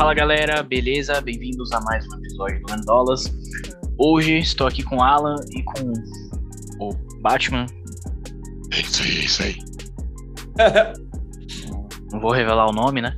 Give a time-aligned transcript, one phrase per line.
[0.00, 1.20] Fala galera, beleza?
[1.20, 3.24] Bem-vindos a mais um episódio do Mandolas.
[3.98, 5.92] Hoje estou aqui com o Alan e com
[6.80, 7.66] o Batman.
[8.72, 9.56] É isso aí, é isso aí.
[12.10, 13.14] Não vou revelar o nome, né?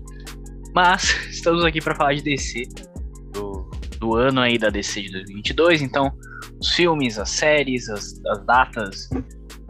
[0.75, 2.65] Mas estamos aqui para falar de DC,
[3.33, 3.71] do,
[4.01, 5.83] do ano aí da DC de 2022.
[5.83, 6.13] Então,
[6.61, 9.09] os filmes, as séries, as, as datas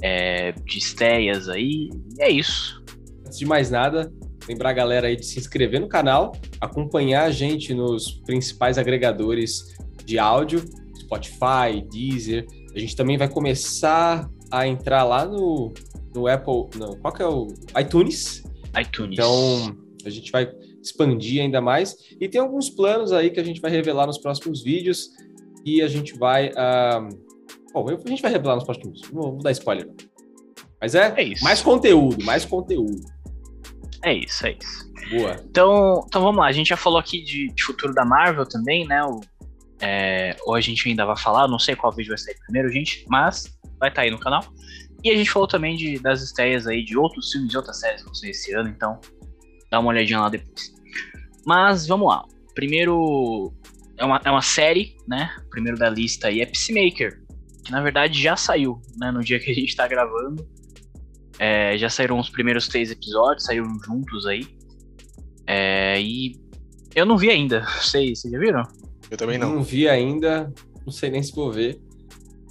[0.03, 1.91] é, de estreias aí.
[2.19, 2.83] E é isso.
[3.27, 4.11] Antes de mais nada,
[4.49, 9.77] lembrar a galera aí de se inscrever no canal, acompanhar a gente nos principais agregadores
[10.05, 10.65] de áudio,
[10.99, 12.47] Spotify, Deezer.
[12.75, 15.73] A gente também vai começar a entrar lá no,
[16.15, 18.43] no Apple, não, qual que é o iTunes.
[18.79, 19.13] iTunes.
[19.13, 20.51] Então, a gente vai
[20.83, 21.97] expandir ainda mais.
[22.21, 25.11] E tem alguns planos aí que a gente vai revelar nos próximos vídeos.
[25.65, 26.49] E a gente vai.
[26.49, 27.33] Uh...
[27.73, 29.13] Bom, a gente vai revelar nos próximos vídeos.
[29.13, 29.89] Não vou dar spoiler.
[30.81, 31.45] Mas é, É isso.
[31.45, 33.01] mais conteúdo, mais conteúdo.
[34.05, 34.93] É isso, é isso.
[35.11, 35.41] Boa.
[35.49, 38.87] Então, então vamos lá, a gente já falou aqui de, de futuro da Marvel também,
[38.87, 39.03] né?
[39.05, 39.21] O,
[39.81, 43.05] é, ou a gente ainda vai falar, não sei qual vídeo vai sair primeiro, gente,
[43.09, 43.45] mas
[43.79, 44.43] vai estar aí no canal.
[45.05, 48.01] E a gente falou também de, das estreias aí de outros filmes e outras séries
[48.01, 49.01] que vão sair esse ano, então
[49.71, 50.73] dá uma olhadinha lá depois.
[51.45, 52.25] Mas vamos lá.
[52.55, 53.53] Primeiro
[53.99, 55.35] é uma, é uma série, né?
[55.47, 57.21] O primeiro da lista aí é Peacemaker,
[57.65, 59.11] que na verdade já saiu, né?
[59.11, 60.47] No dia que a gente tá gravando.
[61.39, 64.47] É, já saíram os primeiros três episódios, saíram juntos aí.
[65.47, 66.37] É, e
[66.95, 67.67] eu não vi ainda.
[67.83, 68.63] Sei, vocês já viram?
[69.11, 69.57] Eu também não.
[69.57, 70.53] Não vi ainda,
[70.87, 71.81] não sei nem se vou ver.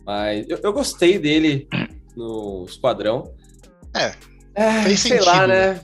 [0.05, 1.67] Mas eu, eu gostei dele
[2.15, 3.33] no Esquadrão.
[3.95, 4.13] É,
[4.55, 5.73] É, fez sei sentido, lá, né?
[5.73, 5.81] né?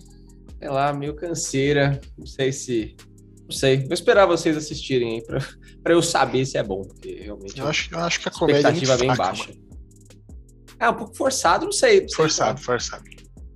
[0.59, 1.99] Sei lá, meio canseira.
[2.17, 2.95] Não sei se.
[3.43, 3.77] Não sei.
[3.83, 5.39] Vou esperar vocês assistirem aí pra,
[5.83, 8.67] pra eu saber se é bom, porque realmente eu acho, eu acho que a comédia
[8.67, 9.51] é expectativa é bem fraca, baixa.
[9.53, 9.66] mano.
[10.79, 12.01] É um pouco forçado, não sei.
[12.01, 13.03] não sei Forçado, forçado.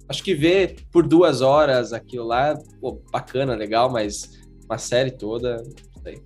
[0.09, 4.29] Acho que ver por duas horas aquilo lá, pô, bacana, legal, mas
[4.65, 6.21] uma série toda, não sei.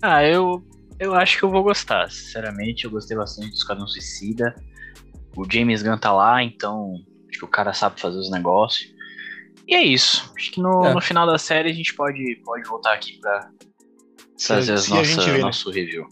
[0.00, 0.64] Ah, eu,
[0.98, 2.10] eu acho que eu vou gostar.
[2.10, 4.54] Sinceramente, eu gostei bastante do Esquadrão Suicida.
[5.36, 6.94] O James Gunn tá lá, então
[7.28, 8.94] acho que o cara sabe fazer os negócios.
[9.68, 10.32] E é isso.
[10.38, 10.94] Acho que no, É.
[10.94, 13.50] no final da série a gente pode, pode voltar aqui pra
[14.36, 15.38] Se, trazer as se nossa, né?
[15.38, 16.06] nosso review.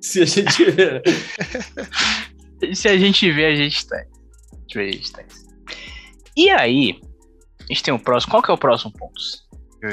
[0.00, 1.02] Se a gente ver.
[2.74, 3.98] Se a gente vê, a gente tem.
[3.98, 5.24] Deixa eu ver, a gente tem.
[6.36, 7.00] E aí,
[7.60, 8.32] a gente tem o próximo.
[8.32, 9.20] Qual que é o próximo ponto?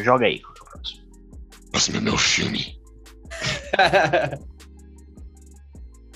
[0.03, 1.03] Joga aí, qual que é o próximo?
[1.71, 2.79] Próximo é meu filme.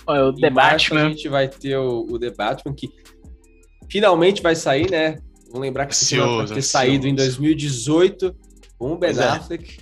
[0.07, 1.05] Olha, o The Batman.
[1.05, 2.89] A gente vai ter o, o The Batman, que
[3.89, 5.17] finalmente vai sair, né?
[5.47, 7.39] Vamos lembrar que esse filme vai Ansioso, ter saído em ansioso.
[7.39, 8.35] 2018
[8.77, 9.29] com o Ben Pois é.
[9.29, 9.79] Affleck.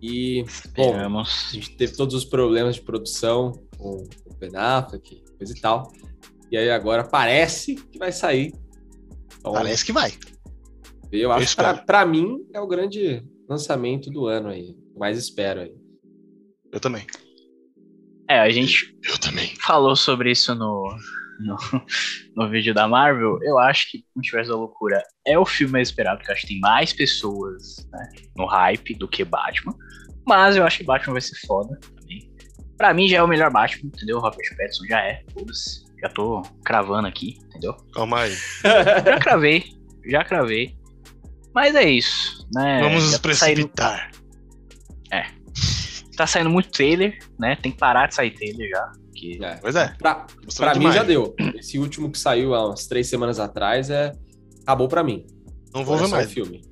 [0.00, 0.44] E,
[0.76, 1.50] bom, a Esperamos.
[1.52, 5.92] gente teve todos os problemas de produção com o Ben Affleck, coisa e tal.
[6.50, 8.52] E aí agora parece que vai sair.
[9.38, 10.12] Então, Parece que vai.
[11.10, 14.76] eu acho que pra mim é o grande lançamento do ano aí.
[14.96, 15.74] Mais espero aí.
[16.70, 17.04] Eu também.
[18.30, 19.52] É, a gente Eu também.
[19.60, 20.96] falou sobre isso no,
[21.40, 21.56] no,
[22.36, 23.38] no vídeo da Marvel.
[23.42, 26.52] Eu acho que Multiverso da Loucura é o filme mais esperado, porque eu acho que
[26.52, 29.74] tem mais pessoas né, no hype do que Batman.
[30.24, 32.31] Mas eu acho que Batman vai ser foda também.
[32.82, 34.18] Pra mim já é o melhor Batman, entendeu?
[34.18, 35.84] Robert Pattinson já é, foda-se.
[36.02, 37.76] Já tô cravando aqui, entendeu?
[37.94, 38.32] Calma aí.
[39.06, 39.64] Já cravei,
[40.04, 40.76] já cravei.
[41.54, 42.80] Mas é isso, né?
[42.82, 44.10] Vamos nos Já tá saindo- precipitar.
[46.16, 47.54] tá saindo muito trailer, né?
[47.54, 48.92] Tem que parar de sair trailer já.
[49.12, 49.54] Porque É.
[49.62, 49.94] Pois é.
[49.96, 50.26] Pra,
[50.56, 51.36] pra mim já deu.
[51.54, 54.10] Esse último que saiu há umas três semanas atrás é
[54.62, 55.24] acabou pra mim.
[55.72, 56.26] Não vou Agora é ver mais.
[56.26, 56.62] o filme.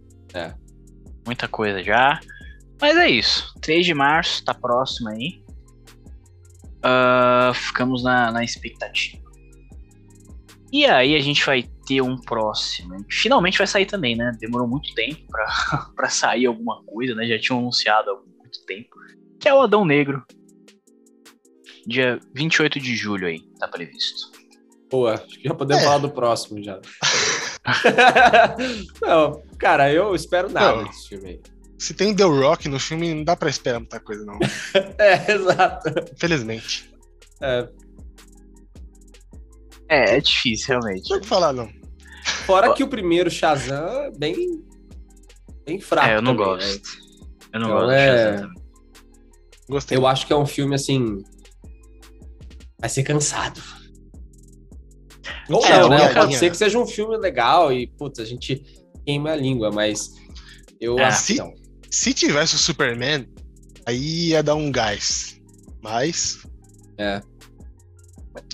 [1.25, 2.19] muita coisa já.
[2.81, 3.55] Mas é isso.
[3.61, 5.45] 3 de março, tá próximo aí.
[6.83, 9.21] Ah, ficamos na, na expectativa.
[10.73, 12.97] E aí a gente vai ter um próximo.
[13.11, 14.31] Finalmente vai sair também, né?
[14.41, 15.47] Demorou muito tempo pra,
[15.97, 17.27] pra sair alguma coisa, né?
[17.27, 18.89] Já tinham anunciado há muito tempo.
[19.41, 20.23] Que é o Adão Negro.
[21.87, 24.31] Dia 28 de julho aí, tá previsto.
[24.89, 25.87] Pô, acho que já podemos É.
[25.87, 26.79] falar do próximo já.
[29.03, 30.85] não, cara, eu espero nada Não.
[30.85, 31.41] desse filme aí.
[31.81, 34.39] Se tem The Rock no filme, não dá pra esperar muita coisa, não.
[34.99, 35.89] É, exato.
[36.15, 36.93] Infelizmente.
[37.41, 37.69] É,
[39.89, 41.03] É, é difícil, realmente.
[41.05, 41.69] Não tem o que falar, não.
[42.47, 44.63] fora que o primeiro Shazam é bem,
[45.65, 46.09] bem fraco.
[46.09, 46.55] É, eu não também, né?
[46.67, 46.89] gosto.
[47.53, 48.63] Eu não Então, gosto é- Shazam também.
[49.69, 49.99] Gostei.
[49.99, 51.23] Eu acho que é um filme assim.
[52.79, 53.61] Vai ser cansado.
[55.49, 55.99] Ou É, não, né?
[55.99, 56.39] Pode piadinha.
[56.39, 58.63] ser que seja um filme legal e, putz, a gente
[59.05, 60.11] queima a língua, mas
[60.81, 61.05] eu É.
[61.05, 61.41] acho que
[61.91, 63.27] Se- tivesse o Superman,
[63.87, 65.41] aí ia dar um gás.
[65.83, 66.39] Mas.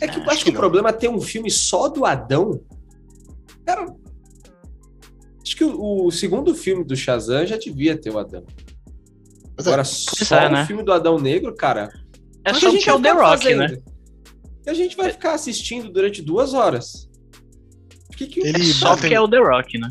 [0.00, 2.04] É que eu Acho acho que que o problema é ter um filme só do
[2.04, 2.60] Adão.
[3.64, 3.94] Cara,
[5.42, 8.44] acho que o, o segundo filme do Shazam já devia ter o Adão.
[9.54, 9.70] Pois é.
[9.70, 10.66] Agora, só é, o né?
[10.66, 11.90] filme do Adão Negro, cara.
[12.44, 13.68] É que só a gente porque é o vai The ficar Rock, né?
[13.68, 13.84] fazendo?
[14.66, 17.08] E a gente vai ficar assistindo durante duas horas.
[18.16, 19.88] Que que Ele Só bate porque é o The Rock, né?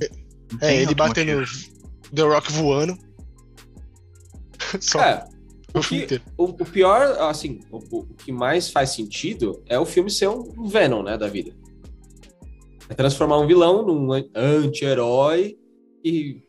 [0.62, 1.76] É, ele batendo motivo.
[2.14, 2.98] The Rock voando.
[4.82, 5.26] Só É,
[5.74, 10.10] o que- o, o pior, assim, o, o que mais faz sentido é o filme
[10.10, 11.52] ser um Venom, né, da vida.
[12.90, 15.58] É transformar um vilão num an- anti-herói
[16.04, 16.42] e,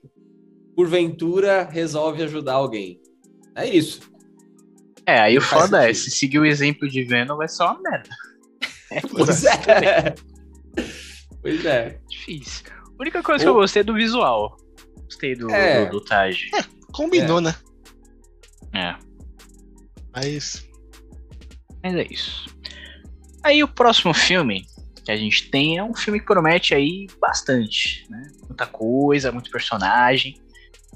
[0.76, 3.00] porventura, resolve ajudar alguém.
[3.54, 4.00] É isso.
[5.06, 8.10] É, aí o foda é, se seguir o exemplo de Venom, vai ser uma merda.
[8.90, 10.14] É Pois é.
[11.40, 11.98] pois é.
[12.08, 12.66] difícil.
[12.98, 14.56] A única coisa que eu gostei é do visual.
[15.04, 15.86] Gostei do, É.
[15.86, 16.36] do, do Taj.
[16.92, 17.54] Combinou, né?
[20.16, 20.66] É, Mas.
[21.82, 22.46] mas é isso.
[23.44, 24.66] Aí o próximo filme
[25.04, 28.28] que a gente tem é um filme que promete aí bastante, né?
[28.48, 30.34] Muita coisa, muito personagem.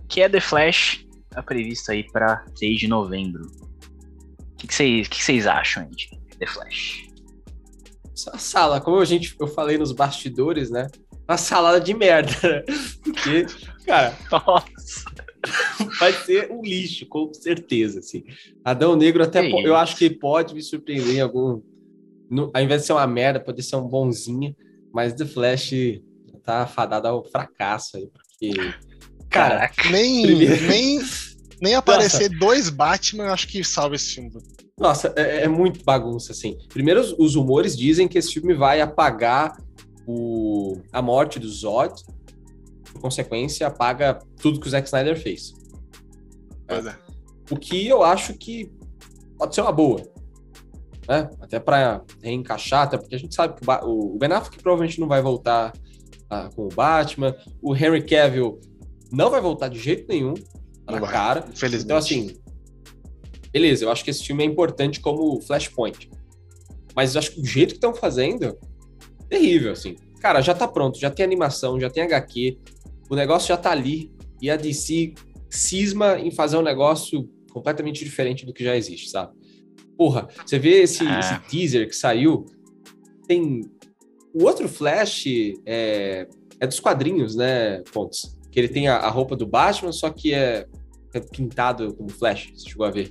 [0.08, 3.46] Que é The Flash, tá previsto aí pra 3 de novembro.
[3.46, 7.06] O que vocês que que vocês acham aí de The Flash?
[8.12, 10.88] Essa sala, como a gente, eu falei nos bastidores, né?
[11.28, 12.32] Uma salada de merda.
[12.42, 12.62] né?
[13.04, 13.46] Porque,
[13.86, 15.04] cara, Nossa.
[15.98, 18.22] Vai ser um lixo, com certeza, assim.
[18.64, 19.58] Adão Negro até isso.
[19.66, 21.60] eu acho que pode me surpreender em algum
[22.30, 24.54] no, ao invés de ser uma merda, poder ser um bonzinho,
[24.92, 25.72] mas The Flash
[26.44, 28.54] tá fadado ao fracasso aí, porque
[29.28, 29.90] cara, Caraca.
[29.90, 31.00] Nem, Primeiro- nem,
[31.60, 34.30] nem aparecer dois Batman, eu acho que salva esse filme.
[34.78, 36.56] nossa, é, é muito bagunça assim.
[36.68, 39.56] Primeiro os, os rumores dizem que esse filme vai apagar
[40.06, 41.92] o, a morte do Zod,
[42.92, 45.52] por consequência, apaga tudo que o Zack Snyder fez.
[46.70, 46.96] Pois é.
[47.50, 48.72] O que eu acho que
[49.36, 50.02] pode ser uma boa.
[51.08, 51.28] Né?
[51.40, 55.20] Até para reencaixar, até porque a gente sabe que o Ben Affleck provavelmente não vai
[55.20, 55.72] voltar
[56.28, 57.34] ah, com o Batman.
[57.60, 58.60] O Henry Cavill
[59.10, 60.34] não vai voltar de jeito nenhum.
[60.34, 61.48] Tá na vai, cara.
[61.52, 61.84] Infelizmente.
[61.84, 62.36] Então, assim,
[63.52, 66.08] beleza, eu acho que esse filme é importante como Flashpoint.
[66.94, 68.56] Mas eu acho que o jeito que estão fazendo,
[69.28, 69.96] terrível, assim.
[70.20, 72.58] Cara, já tá pronto, já tem animação, já tem HQ,
[73.08, 75.14] o negócio já tá ali, e a DC
[75.50, 79.32] cisma em fazer um negócio completamente diferente do que já existe, sabe?
[79.98, 81.18] Porra, você vê esse, É.
[81.18, 82.46] esse teaser que saiu,
[83.26, 83.62] tem.
[84.32, 85.24] O outro Flash
[85.66, 86.26] é,
[86.60, 88.38] é dos quadrinhos, né, Pontes?
[88.50, 90.66] Que ele tem a, a roupa do Batman, só que é,
[91.12, 93.10] é pintado como Flash, você chegou a ver.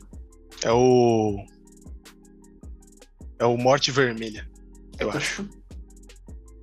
[0.63, 1.35] É o.
[3.37, 4.49] É o Morte Vermelha,
[4.99, 5.47] eu acho.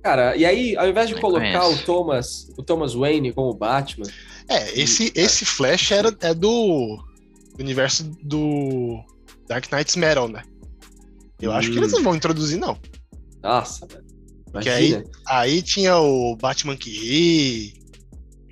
[0.03, 1.81] Cara, e aí, ao invés de Nem colocar conheço.
[1.81, 4.05] o Thomas, o Thomas Wayne como Batman,
[4.49, 7.03] É, esse, esse Flash era, é do
[7.59, 9.03] universo do
[9.47, 10.43] Dark Knights Metal, né?
[11.41, 11.79] Eu acho que Hum.
[11.81, 12.77] eles não vão introduzir, não.
[13.43, 14.05] nossa, velho.
[14.51, 15.03] Porque Imagina.
[15.27, 17.73] Aí tinha o Batman que ri.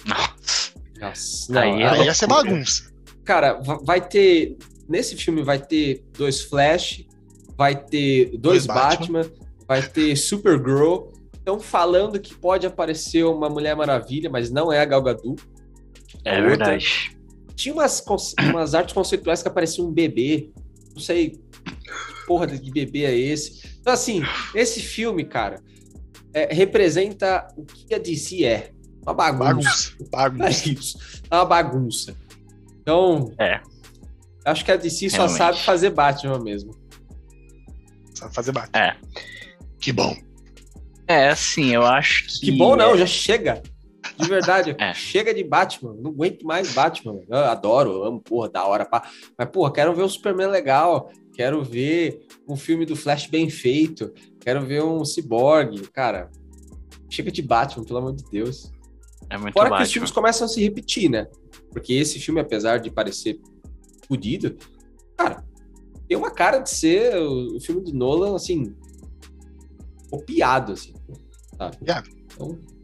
[0.05, 1.51] Nossa.
[1.51, 2.91] Não, Aí é Aí ia ser bagunça.
[3.23, 4.57] Cara, va- vai ter.
[4.87, 7.05] Nesse filme vai ter dois Flash,
[7.57, 9.35] vai ter dois, Dois Batman, Batman.
[9.67, 11.07] vai ter Supergirl.
[11.33, 15.41] Estão falando que pode aparecer uma Mulher Maravilha, mas não é a Gal Gadot.
[16.25, 16.47] É outra.
[16.49, 17.17] verdade.
[17.55, 18.03] Tinha umas,
[18.49, 20.51] umas artes conceituais que aparecia um bebê.
[20.93, 21.39] Não sei que
[22.27, 23.77] porra de bebê é esse.
[23.79, 24.21] Então, assim,
[24.53, 25.61] esse filme, cara,
[26.33, 28.71] é, representa o que a DC é.
[29.05, 29.51] Uma bagunça.
[29.51, 29.93] Bagunça.
[30.01, 30.69] É Bagunça.
[30.69, 30.97] isso.
[31.29, 32.17] É uma bagunça.
[32.81, 33.31] Então.
[33.39, 33.61] É.
[34.43, 35.37] Acho que a DC só Realmente.
[35.37, 36.71] sabe fazer Batman mesmo.
[38.15, 38.79] Sabe fazer Batman.
[38.79, 38.95] É.
[39.79, 40.15] Que bom.
[41.07, 42.39] É, assim, eu acho que.
[42.47, 43.61] Que bom, não, já chega.
[44.17, 44.93] De verdade, É.
[44.93, 45.95] chega de Batman.
[45.99, 47.19] Não aguento mais Batman.
[47.27, 48.85] Eu adoro, eu amo, porra, da hora.
[48.85, 49.09] Pá.
[49.37, 51.11] Mas, porra, quero ver um Superman legal.
[51.33, 54.13] Quero ver um filme do Flash bem feito.
[54.39, 55.87] Quero ver um Cyborg.
[55.91, 56.29] Cara,
[57.09, 58.71] chega de Batman, pelo amor de Deus.
[59.29, 59.93] É muito Fora que os Batman.
[59.93, 61.27] filmes começam a se repetir, né?
[61.71, 63.39] Porque esse filme, apesar de parecer
[64.07, 64.55] fodido,
[65.17, 65.43] cara,
[66.07, 68.75] tem uma cara de ser o, filme do Nolan, assim,
[70.09, 70.93] copiado, assim,
[71.57, 71.77] sabe?
[71.77, 72.09] Copiado.
[72.33, 72.74] Então, come-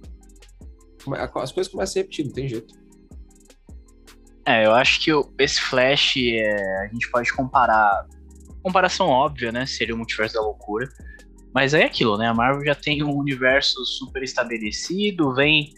[1.16, 2.74] as coisas começam a se repetir, não tem jeito.
[4.46, 8.06] É, eu acho que o- esse Flash, é, a gente pode comparar.
[8.64, 9.66] Comparação óbvia, né?
[9.66, 10.88] Seria o multiverso da loucura.
[11.54, 12.28] Mas é aquilo, né?
[12.28, 15.74] A Marvel já tem um universo super estabelecido, vem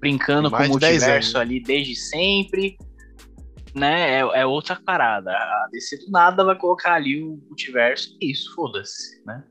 [0.00, 2.76] brincando com o de 10 multiverso ali desde sempre.
[3.74, 4.18] Né?
[4.18, 5.30] É, é outra parada.
[5.30, 8.16] A DC do nada vai colocar ali o multiverso.
[8.20, 9.42] E isso, foda-se, né?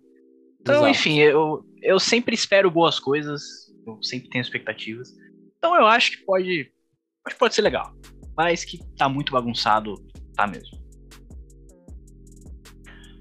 [0.61, 0.89] Então, Exato.
[0.91, 3.62] enfim, eu, eu sempre espero boas coisas.
[3.85, 5.13] Eu sempre tenho expectativas.
[5.57, 6.71] Então eu acho que pode.
[7.25, 7.93] Acho que pode ser legal.
[8.35, 9.93] Mas que tá muito bagunçado,
[10.35, 10.81] tá mesmo.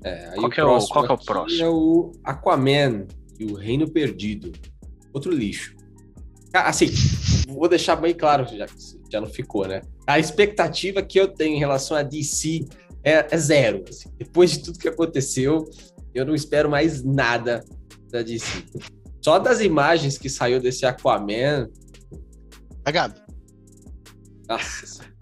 [0.05, 1.63] É, aí Qual que é o- próximo qual que é o próximo?
[1.63, 3.07] É o Aquaman
[3.39, 4.51] e o Reino Perdido.
[5.13, 5.77] Outro lixo.
[6.55, 6.87] Assim,
[7.49, 8.75] vou deixar bem claro, já, que
[9.11, 9.81] já não ficou, né?
[10.07, 12.65] A expectativa que eu tenho em relação a DC
[13.05, 13.85] é, é zero.
[13.89, 14.11] assim.
[14.19, 15.65] Depois de tudo que aconteceu,
[16.15, 17.65] eu não espero mais nada
[18.11, 18.65] da DC.
[19.23, 21.69] Só das imagens que saiu desse Aquaman.
[22.85, 23.21] Cagado.
[24.49, 24.87] Nossa.
[24.87, 25.13] senhora.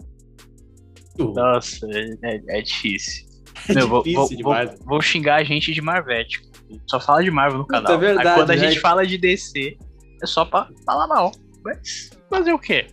[1.19, 1.87] Nossa,
[2.23, 3.29] é, é difícil.
[3.69, 4.69] É Meu, vou, difícil vou- demais.
[4.79, 6.41] vou- vou xingar a gente de Marvete.
[6.89, 7.93] Só fala de Marvel no Puta, canal.
[7.93, 8.67] é verdade, Aí quando a né?
[8.69, 9.77] gente fala de DC,
[10.21, 11.31] é só pra falar mal.
[11.63, 12.87] Mas fazer o quê?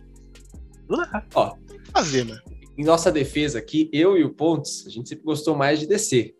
[0.87, 1.25] Não dá.
[1.91, 2.39] Fazer, mano.
[2.77, 6.35] Em nossa defesa aqui, eu e o Pontes, a gente sempre gostou mais de DC.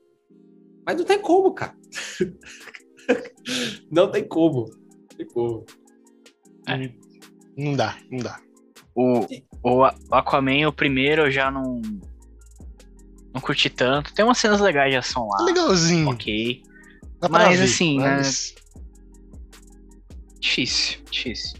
[0.85, 1.73] Mas não tem como, cara.
[3.91, 4.65] não tem como.
[4.65, 5.65] Não tem como.
[7.57, 8.39] Não dá, não dá.
[8.95, 9.25] O,
[9.63, 11.81] o Aquaman, o primeiro, eu já não.
[13.33, 14.13] Não curti tanto.
[14.13, 15.43] Tem umas cenas legais de ação lá.
[15.43, 16.09] legalzinho.
[16.09, 16.63] Ok.
[17.19, 18.17] Dá Mas, ver, assim, né?
[18.17, 18.55] mas...
[20.39, 21.59] Difícil, difícil.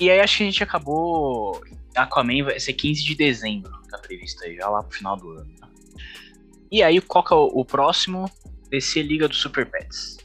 [0.00, 1.62] E aí acho que a gente acabou.
[1.94, 5.50] Aquaman vai ser 15 de dezembro, tá previsto aí, já lá pro final do ano.
[5.60, 5.68] né?
[6.70, 8.30] E aí, qual que é o, o próximo?
[8.70, 10.17] DC Liga dos Super Pets.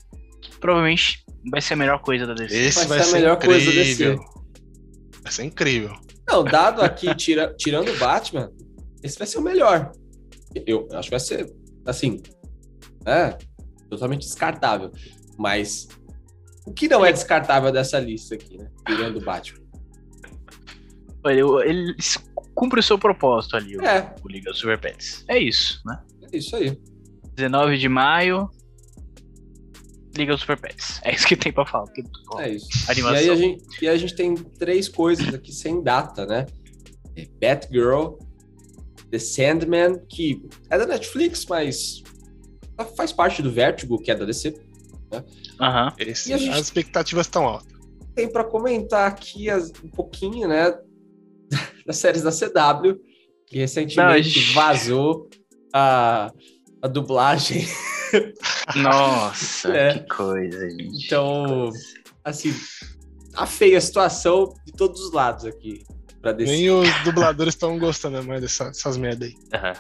[0.63, 2.55] Provavelmente vai ser a melhor coisa da DC.
[2.55, 4.15] Esse Vai vai, ser a melhor coisa incrível.
[4.15, 5.22] desse.
[5.22, 5.93] Vai ser incrível.
[6.25, 8.50] Não, dado aqui, tira- tirando o Batman,
[9.03, 9.91] esse vai ser o melhor.
[10.65, 11.53] Eu acho que vai ser,
[11.86, 12.24] assim,
[13.05, 13.38] é,
[13.89, 14.89] totalmente descartável.
[15.38, 15.89] Mas
[16.65, 18.72] o que não é descartável dessa lista aqui, né?
[18.88, 19.60] Tirando o Batman.
[21.25, 21.96] Ele, ele
[22.55, 25.25] cumpre o seu propósito ali, o, É, o Liga dos Super Pets.
[25.27, 26.01] É isso, né?
[26.32, 26.77] é isso aí.
[27.36, 28.50] 19 de maio,
[30.15, 31.00] Liga dos Super Pets.
[31.03, 31.86] É isso que tem pra falar.
[31.86, 32.03] porque,
[32.34, 32.67] ó, É isso.
[32.89, 33.15] Animação.
[33.17, 36.46] E aí, a gente, e a gente tem três coisas aqui sem data, né?
[37.15, 38.15] É Batgirl,
[39.12, 42.01] The Sandman, que é da Netflix, mas
[42.98, 44.53] faz parte do Vertigo, que é da DC.
[46.00, 47.72] Esse, E a gente- As expectativas estão altas.
[48.15, 50.75] Tem para comentar aqui as- um pouquinho, né,
[51.86, 53.00] das séries da CW,
[53.48, 55.29] que recentemente Não, gente- vazou
[55.74, 56.32] a,
[56.82, 57.65] a dublagem.
[58.75, 59.93] Nossa, É.
[60.00, 61.05] que coisa, gente.
[61.05, 61.70] Então,
[62.24, 62.53] assim,
[63.34, 65.84] tá feia a situação de todos os lados aqui.
[66.38, 69.34] Nem os dubladores estão gostando mais dessa- dessas merda aí.
[69.53, 69.74] Aham.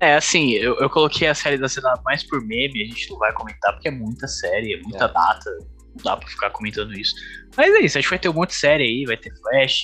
[0.00, 3.18] É, assim, eu, eu coloquei a série da CW mais por meme, a gente não
[3.18, 5.12] vai comentar porque é muita série, é muita É.
[5.12, 5.50] data,
[5.96, 7.14] não dá pra ficar comentando isso.
[7.56, 9.82] Mas é isso, a gente vai ter um monte de série aí, vai ter Flash,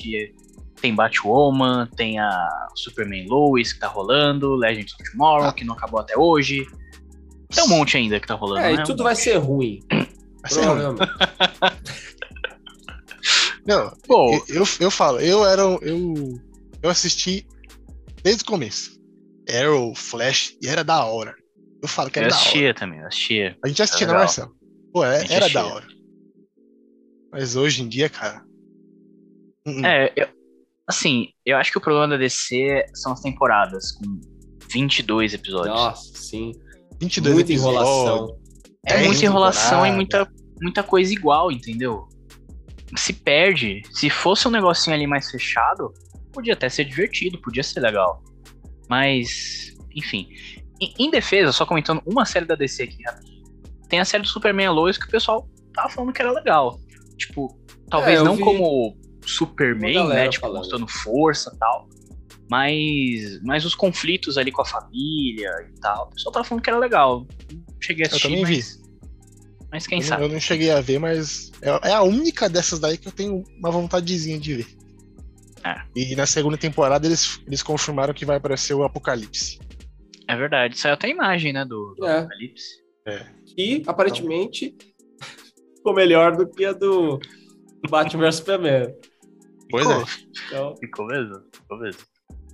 [0.81, 5.53] tem Batwoman, tem a Superman Lois que tá rolando, Legends of Tomorrow, Ah.
[5.53, 6.65] que não acabou até hoje.
[7.53, 8.81] Tem um monte ainda que tá rolando, É, né?
[8.81, 9.79] e tudo vai ser ruim.
[10.41, 10.95] Vai ser ruim.
[13.65, 15.61] Não, Pô, eu, eu, eu falo, eu era.
[15.63, 16.39] Eu,
[16.83, 17.47] eu assisti
[18.23, 18.91] desde o começo.
[19.49, 21.35] Arrow, Flash, e era da hora.
[21.81, 22.43] Eu falo que eu era da hora.
[22.45, 23.57] assistia também, eu assistia.
[23.63, 24.13] A gente assistia, né.
[24.13, 24.55] Marcelo?
[24.93, 25.87] Pô, é- A gente era da hora.
[27.31, 28.43] Mas hoje em dia, cara.
[29.65, 29.85] hum, hum.
[29.85, 30.27] É, eu-
[30.87, 34.19] assim, eu acho que o problema da DC são as temporadas, com
[34.71, 35.75] 22 episódios.
[35.75, 36.51] Nossa, sim.
[37.01, 37.81] 22 Muita episódios.
[37.83, 38.39] enrolação.
[38.87, 42.07] É muita enrolação e muita, muita coisa igual, entendeu?
[42.95, 43.81] Se perde.
[43.91, 45.91] Se fosse um negocinho ali mais fechado,
[46.31, 48.23] podia até ser divertido, podia ser legal.
[48.89, 50.27] Mas, enfim.
[50.79, 52.97] Em, em defesa, só comentando uma série da DC aqui.
[53.89, 56.79] Tem a série do Superman Lois que o pessoal tava falando que era legal.
[57.17, 57.57] Tipo,
[57.89, 58.95] talvez É, não vi como
[59.29, 60.29] Superman, né?
[60.29, 60.57] Tipo, falando.
[60.59, 61.87] mostrando força e tal.
[62.49, 66.05] Mas, mas os conflitos ali com a família e tal.
[66.07, 67.25] O pessoal tava falando que era legal.
[67.81, 68.57] Cheguei a Eu assistir, também vi.
[68.57, 68.81] mas,
[69.71, 70.23] mas quem eu, sabe?
[70.23, 73.43] eu não cheguei a ver, mas é, é a única dessas daí que eu tenho
[73.57, 74.67] uma vontadezinha de ver.
[75.63, 75.75] É.
[75.95, 79.59] E na segunda temporada eles, eles confirmaram que vai aparecer o Apocalipse.
[80.27, 80.77] É verdade.
[80.77, 82.19] Saiu até a imagem, né, do, do É.
[82.19, 82.85] Apocalipse.
[83.55, 84.75] Que aparentemente
[85.77, 88.93] ficou melhor do que a do, do Batman vs Superman.
[89.69, 90.05] Pois ficou, é.
[90.47, 92.01] Então, Ficou mesmo, ficou mesmo.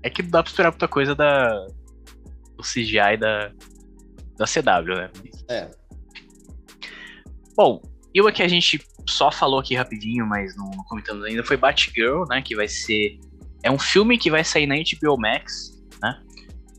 [0.03, 1.65] É que dá pra esperar muita coisa da,
[2.55, 3.51] do CGI da,
[4.37, 5.11] da CW, né?
[5.49, 5.71] é.
[7.55, 7.81] Bom,
[8.13, 11.57] e o que a gente só falou aqui rapidinho, mas não, não comentamos ainda, foi
[11.57, 12.41] Batgirl, né?
[12.41, 13.19] Que vai ser.
[13.63, 16.21] É um filme que vai sair na HBO Max, né?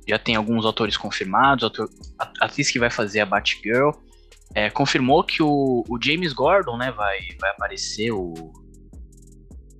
[0.08, 3.90] Já tem alguns autores confirmados, autor, a a atriz que vai fazer a Batgirl.
[4.54, 8.52] É, confirmou que o, o James Gordon, né, vai, vai aparecer o.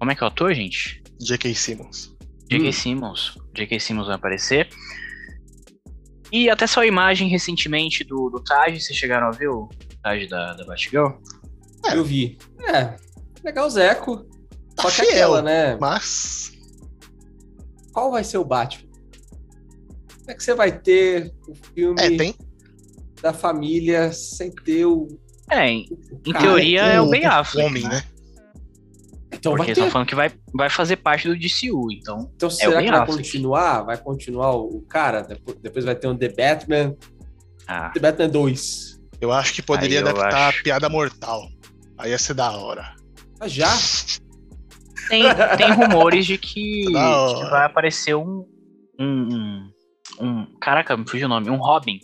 [0.03, 1.01] Como é que é o ator, gente?
[1.21, 1.55] J.K.
[1.55, 2.13] Simmons.
[2.51, 2.69] J.K.
[2.69, 2.73] Hum.
[2.73, 3.39] Simmons.
[3.55, 3.79] J.K.
[3.79, 4.69] Simmons vai aparecer.
[6.33, 9.69] E até só a imagem recentemente do, do traje, vocês chegaram a ver o
[10.03, 11.13] traje da, da Batgirl?
[11.95, 12.37] Eu vi.
[12.67, 12.97] É,
[13.45, 14.27] legal, Zeco.
[14.75, 15.77] Tá Só que fiel, aquela, né?
[15.81, 16.51] Mas.
[17.93, 18.91] Qual vai ser o Batman?
[20.19, 22.35] Como é que você vai ter o filme É, tem.
[23.23, 25.07] da família sem ter o.
[25.49, 25.87] É, em,
[26.27, 27.69] em cara, teoria é o Ben o Affleck.
[27.69, 27.89] Homem, né?
[27.91, 28.12] né?
[29.43, 29.91] Então porque vai eles estão ter.
[29.93, 32.31] falando que vai, vai fazer parte do DCU, então.
[32.37, 33.83] Então será bem que vai continuar?
[33.83, 35.23] Vai continuar o cara?
[35.61, 36.95] Depois, vai ter um The Batman.
[37.67, 39.01] Ah, The Batman 2.
[39.21, 40.61] Eu acho que poderia adaptar acho.
[40.61, 41.43] a piada mortal.
[41.99, 42.95] Aí ia ser da hora.
[43.41, 43.69] Ah, já?
[45.09, 45.25] tem,
[45.57, 46.93] tem rumores de que, que
[47.51, 48.47] vai aparecer um,
[48.99, 49.71] um, um,
[50.21, 51.51] um- Caraca, me fugiu o nome.
[51.51, 51.99] Um Robin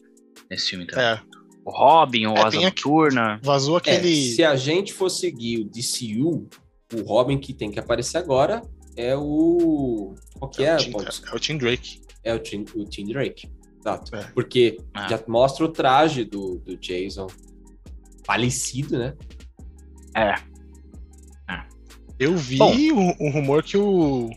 [0.51, 1.05] nesse filme também.
[1.05, 1.21] É,
[1.65, 3.41] O Robin, o É, Asa Noturna.
[3.43, 4.15] vazou É, aquele.
[4.35, 6.49] se a gente for seguir o DCU,
[6.95, 8.63] o Robin que tem que aparecer agora
[8.97, 10.15] é o.
[10.39, 10.69] Qual que é?
[10.71, 10.93] é, o Tim,
[11.31, 12.01] é o Tim Drake.
[12.25, 13.49] É o Tim, o Tim Drake.
[13.81, 14.15] Exato.
[14.17, 14.25] É.
[14.35, 15.09] Porque Ah.
[15.09, 17.27] já mostra o traje do, do Jason
[18.25, 19.15] falecido, né?
[20.17, 20.35] É,
[22.19, 22.75] Eu vi Bom.
[22.75, 24.31] um, um rumor que o.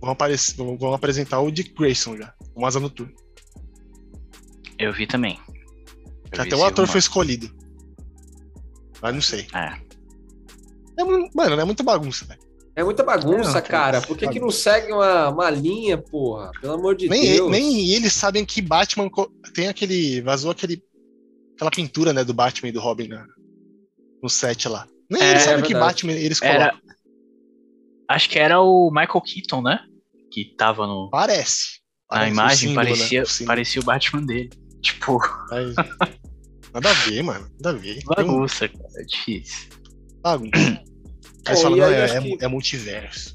[0.00, 2.34] Vão, aparecer, vão apresentar o Dick Grayson já.
[2.54, 3.14] O Asa Noturno.
[4.78, 5.38] eu vi também.
[5.48, 5.52] Eu
[6.32, 6.88] vi Até o esse ator rumor.
[6.88, 7.50] foi escolhido.
[9.00, 9.46] Mas não sei.
[9.54, 9.80] É.
[11.02, 12.40] É, mano, não é muita bagunça, velho.
[12.74, 14.00] É muita bagunça, Não, cara.
[14.00, 16.50] Por que, que não segue uma, uma linha, porra?
[16.60, 17.50] Pelo amor de Nem, Deus.
[17.50, 19.10] nem eles sabem que Batman
[19.54, 20.22] tem aquele.
[20.22, 20.82] Vazou aquele.
[21.54, 23.26] Aquela pintura, né, do Batman e do Robin na-
[24.22, 24.86] no set lá.
[25.10, 25.92] Nem É, eles é sabem que verdade.
[25.94, 26.70] Batman eles Era.
[26.70, 26.94] colocam.
[28.08, 29.80] Acho que era o Michael Keaton, né?
[30.30, 31.80] Que tava no, Parece.
[32.10, 33.46] na Parece o imagem, símbolo, né, parecia, o símbolo.
[33.48, 34.50] parecia o Batman dele.
[34.80, 35.18] Tipo,
[35.50, 35.74] Mas-
[36.72, 37.46] Nada a ver, mano.
[37.62, 37.94] Nada a ver.
[37.96, 38.84] Tem um bagunça, cara.
[38.96, 39.68] É difícil.
[40.22, 40.82] bagunça.
[41.46, 43.34] Aí Bom, fala, não, aí é, é- que- é multiverso.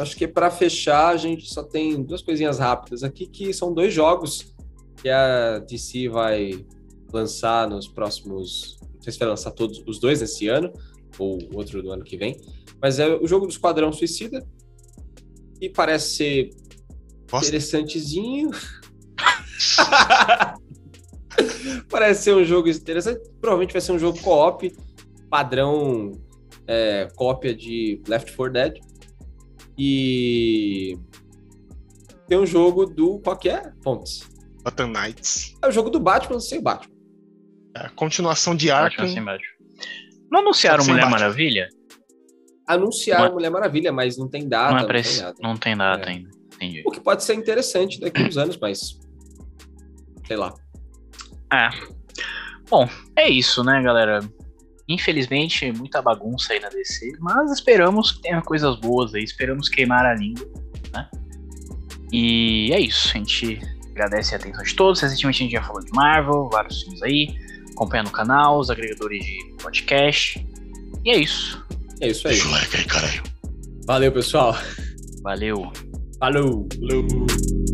[0.00, 3.94] Acho que para fechar, a gente só tem duas coisinhas rápidas aqui, que são dois
[3.94, 4.52] jogos
[5.00, 6.64] que a DC vai
[7.12, 8.78] lançar nos próximos.
[8.94, 10.72] Não sei se vai lançar todos os dois nesse ano,
[11.18, 12.36] ou outro do ano que vem.
[12.82, 14.44] Mas é o jogo do Esquadrão Suicida.
[15.60, 16.50] E parece ser
[17.30, 17.46] Nossa.
[17.46, 18.50] interessantezinho.
[21.88, 23.20] parece ser um jogo interessante.
[23.40, 24.76] Provavelmente vai ser um jogo co-op,
[25.30, 26.12] padrão
[26.66, 28.74] é, cópia de Left 4 Dead.
[29.78, 30.98] E
[32.28, 33.18] tem um jogo do.
[33.20, 33.62] Qual que é?
[33.82, 34.26] Pontes.
[34.64, 35.54] Gotham Knights.
[35.62, 36.94] É o jogo do Batman sem o Batman.
[37.76, 39.06] É a continuação de Arkham.
[40.30, 41.18] Não anunciaram Sem Mulher Batman.
[41.20, 41.68] Maravilha?
[42.66, 45.36] Anunciaram Não é- Mulher Maravilha, mas não tem data, não, é não, tem esse- nada.
[45.40, 46.12] não tem data É.
[46.12, 46.30] ainda.
[46.54, 46.82] Entendi.
[46.86, 48.98] O que pode ser interessante daqui a uns anos, mas.
[50.26, 50.52] Sei lá.
[51.52, 51.68] É.
[52.68, 54.18] Bom, é isso, né, galera?
[54.88, 60.06] Infelizmente, muita bagunça aí na DC, mas esperamos que tenha coisas boas aí, esperamos queimar
[60.06, 60.46] a língua,
[60.92, 61.08] né?
[62.12, 65.00] E é isso, a gente agradece a atenção de todos.
[65.00, 67.34] Recentemente a gente já falou de Marvel, vários filmes aí.
[67.72, 70.46] Acompanha no canal, os agregadores de podcast.
[71.04, 71.64] E é isso.
[72.00, 72.34] É isso aí.
[72.34, 73.22] Deixa o like aí, caralho.
[73.86, 74.56] Valeu, pessoal.
[75.22, 75.72] Valeu.
[76.18, 76.68] Falou.
[76.80, 77.65] Falou.